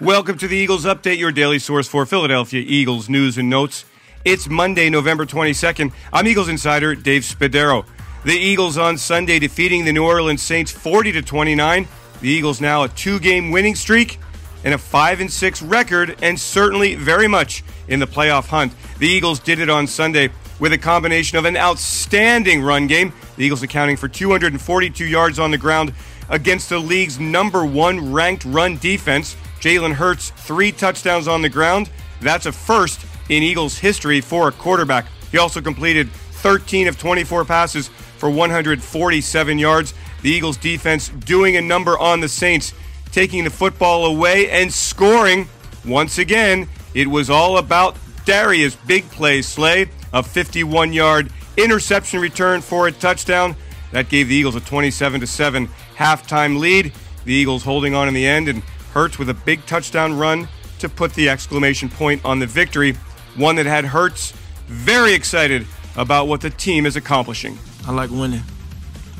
[0.00, 3.84] Welcome to the Eagles Update, your daily source for Philadelphia Eagles news and notes.
[4.24, 5.92] It's Monday, November 22nd.
[6.12, 7.84] I'm Eagles insider Dave Spadaro.
[8.24, 11.88] The Eagles on Sunday defeating the New Orleans Saints 40 to 29.
[12.20, 14.20] The Eagles now a two-game winning streak
[14.62, 18.72] and a 5 and 6 record and certainly very much in the playoff hunt.
[19.00, 20.30] The Eagles did it on Sunday
[20.60, 25.50] with a combination of an outstanding run game, the Eagles accounting for 242 yards on
[25.50, 25.92] the ground
[26.28, 31.90] against the league's number 1 ranked run defense Jalen Hurts, three touchdowns on the ground.
[32.20, 35.06] That's a first in Eagles history for a quarterback.
[35.30, 39.94] He also completed 13 of 24 passes for 147 yards.
[40.22, 42.72] The Eagles defense doing a number on the Saints,
[43.12, 45.48] taking the football away and scoring.
[45.84, 52.60] Once again, it was all about Darius' big play, Slay, a 51 yard interception return
[52.60, 53.56] for a touchdown.
[53.92, 56.92] That gave the Eagles a 27 7 halftime lead.
[57.24, 60.88] The Eagles holding on in the end and Hurts with a big touchdown run to
[60.88, 62.94] put the exclamation point on the victory,
[63.36, 64.32] one that had Hurts
[64.66, 67.58] very excited about what the team is accomplishing.
[67.86, 68.42] I like winning.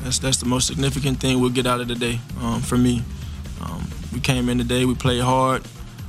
[0.01, 3.03] That's that's the most significant thing we'll get out of the day um, for me.
[3.61, 5.63] Um, we came in today, we played hard.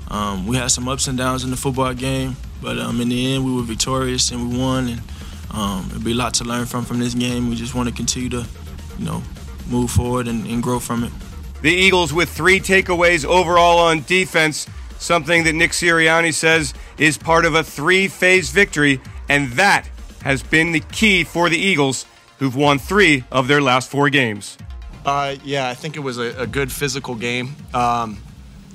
[0.08, 3.34] Um, we had some ups and downs in the football game, but um, in the
[3.34, 4.88] end, we were victorious and we won.
[4.88, 5.00] And
[5.52, 7.48] um, it'll be a lot to learn from from this game.
[7.48, 8.46] We just want to continue to,
[8.98, 9.22] you know,
[9.68, 11.12] move forward and, and grow from it.
[11.62, 14.66] The Eagles with three takeaways overall on defense,
[14.98, 19.86] something that Nick Sirianni says is part of a three phase victory, and that
[20.22, 22.06] has been the key for the Eagles,
[22.38, 24.56] who've won three of their last four games.
[25.04, 27.54] Uh, yeah, I think it was a, a good physical game.
[27.74, 28.18] Um,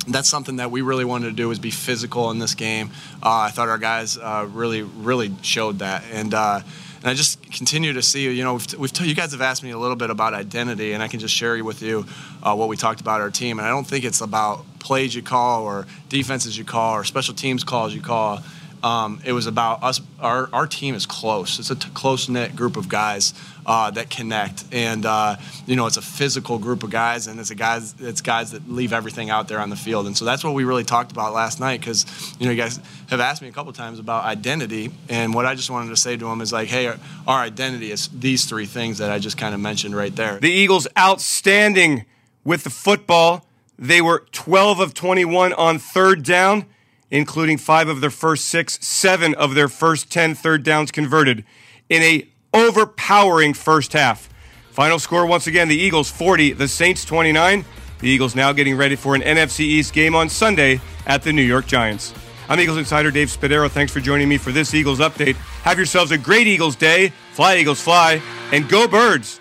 [0.07, 2.91] that's something that we really wanted to do was be physical in this game.
[3.23, 6.59] Uh, I thought our guys uh, really, really showed that, and uh,
[7.05, 9.61] and I just continue to see, you know, we've, we've t- you guys have asked
[9.61, 12.03] me a little bit about identity, and I can just share with you
[12.41, 13.59] uh, what we talked about our team.
[13.59, 17.35] And I don't think it's about plays you call or defenses you call or special
[17.35, 18.41] teams calls you call.
[18.85, 19.99] Um, it was about us.
[20.19, 21.57] Our, our team is close.
[21.57, 23.33] It's a t- close knit group of guys
[23.65, 27.49] uh, that connect, and uh, you know it's a physical group of guys, and it's
[27.49, 27.95] a guys.
[27.99, 30.65] It's guys that leave everything out there on the field, and so that's what we
[30.65, 31.79] really talked about last night.
[31.79, 32.05] Because
[32.37, 32.79] you know you guys
[33.09, 36.15] have asked me a couple times about identity, and what I just wanted to say
[36.15, 36.97] to them is like, hey, our,
[37.27, 40.39] our identity is these three things that I just kind of mentioned right there.
[40.39, 42.05] The Eagles outstanding
[42.43, 43.47] with the football.
[43.79, 46.65] They were 12 of 21 on third down
[47.11, 51.43] including five of their first six, seven of their first ten third downs converted
[51.89, 54.29] in a overpowering first half.
[54.71, 57.63] Final score once again the Eagles 40, the Saints 29.
[57.99, 61.41] The Eagles now getting ready for an NFC East game on Sunday at the New
[61.41, 62.13] York Giants.
[62.49, 63.69] I'm Eagles insider Dave Spadaro.
[63.69, 65.35] Thanks for joining me for this Eagles update.
[65.63, 67.13] Have yourselves a great Eagles day.
[67.33, 69.39] Fly, Eagles, fly, and go, birds.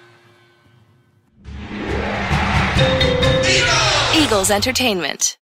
[4.17, 5.37] Eagles Entertainment.